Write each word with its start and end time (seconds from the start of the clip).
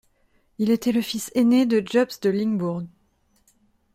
Il 0.57 0.71
était 0.71 0.91
le 0.93 1.03
fils 1.03 1.29
aîné 1.35 1.67
de 1.67 1.79
Jobst 1.85 2.23
de 2.23 2.31
Limbourg. 2.31 2.81